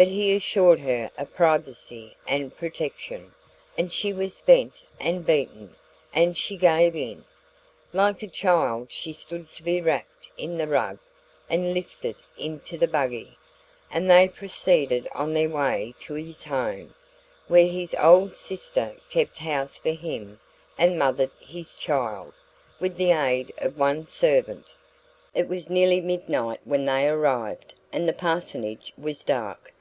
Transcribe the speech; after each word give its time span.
But 0.00 0.06
he 0.06 0.36
assured 0.36 0.78
her 0.78 1.10
of 1.18 1.34
privacy 1.34 2.16
and 2.24 2.56
protection, 2.56 3.34
and 3.76 3.92
she 3.92 4.12
was 4.12 4.36
spent 4.36 4.84
and 5.00 5.26
beaten, 5.26 5.74
and 6.14 6.38
she 6.38 6.56
gave 6.56 6.94
in. 6.94 7.24
Like 7.92 8.22
a 8.22 8.28
child, 8.28 8.92
she 8.92 9.12
stood 9.12 9.52
to 9.56 9.62
be 9.64 9.80
wrapped 9.80 10.28
in 10.36 10.56
the 10.56 10.68
rug 10.68 11.00
and 11.50 11.74
lifted 11.74 12.14
into 12.38 12.78
the 12.78 12.86
buggy, 12.86 13.36
and 13.90 14.08
they 14.08 14.28
proceeded 14.28 15.08
on 15.16 15.34
their 15.34 15.48
way 15.48 15.96
to 16.02 16.14
his 16.14 16.44
home, 16.44 16.94
where 17.48 17.66
his 17.66 17.92
old 17.98 18.36
sister 18.36 18.94
kept 19.10 19.40
house 19.40 19.78
for 19.78 19.90
him 19.94 20.38
and 20.78 20.96
mothered 20.96 21.32
his 21.40 21.72
child, 21.74 22.32
with 22.78 22.94
the 22.96 23.10
aid 23.10 23.52
of 23.58 23.80
one 23.80 24.06
servant. 24.06 24.76
It 25.34 25.48
was 25.48 25.68
nearly 25.68 26.00
midnight 26.00 26.60
when 26.62 26.84
they 26.86 27.08
arrived, 27.08 27.74
and 27.90 28.08
the 28.08 28.12
parsonage 28.12 28.92
was 28.96 29.24
dark. 29.24 29.74